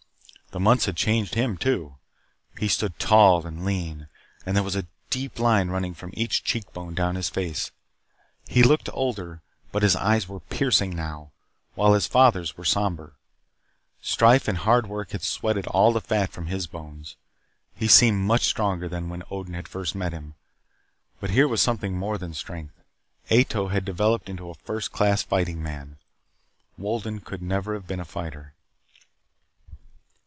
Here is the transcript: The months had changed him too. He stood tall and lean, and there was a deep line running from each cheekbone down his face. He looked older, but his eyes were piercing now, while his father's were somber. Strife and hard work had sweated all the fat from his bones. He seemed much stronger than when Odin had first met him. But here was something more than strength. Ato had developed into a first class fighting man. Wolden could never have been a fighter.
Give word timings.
The 0.53 0.59
months 0.59 0.83
had 0.85 0.97
changed 0.97 1.35
him 1.35 1.55
too. 1.55 1.95
He 2.59 2.67
stood 2.67 2.99
tall 2.99 3.47
and 3.47 3.63
lean, 3.63 4.09
and 4.45 4.53
there 4.53 4.65
was 4.65 4.75
a 4.75 4.85
deep 5.09 5.39
line 5.39 5.69
running 5.69 5.93
from 5.93 6.09
each 6.13 6.43
cheekbone 6.43 6.93
down 6.93 7.15
his 7.15 7.29
face. 7.29 7.71
He 8.49 8.61
looked 8.61 8.89
older, 8.91 9.41
but 9.71 9.81
his 9.81 9.95
eyes 9.95 10.27
were 10.27 10.41
piercing 10.41 10.93
now, 10.93 11.31
while 11.75 11.93
his 11.93 12.05
father's 12.05 12.57
were 12.57 12.65
somber. 12.65 13.15
Strife 14.01 14.49
and 14.49 14.57
hard 14.57 14.87
work 14.87 15.11
had 15.11 15.21
sweated 15.21 15.67
all 15.67 15.93
the 15.93 16.01
fat 16.01 16.31
from 16.33 16.47
his 16.47 16.67
bones. 16.67 17.15
He 17.73 17.87
seemed 17.87 18.19
much 18.27 18.43
stronger 18.43 18.89
than 18.89 19.07
when 19.07 19.23
Odin 19.31 19.53
had 19.53 19.69
first 19.69 19.95
met 19.95 20.11
him. 20.11 20.33
But 21.21 21.29
here 21.29 21.47
was 21.47 21.61
something 21.61 21.97
more 21.97 22.17
than 22.17 22.33
strength. 22.33 22.75
Ato 23.29 23.69
had 23.69 23.85
developed 23.85 24.27
into 24.27 24.49
a 24.49 24.53
first 24.55 24.91
class 24.91 25.23
fighting 25.23 25.63
man. 25.63 25.95
Wolden 26.77 27.21
could 27.21 27.41
never 27.41 27.73
have 27.73 27.87
been 27.87 28.01
a 28.01 28.05
fighter. 28.05 28.53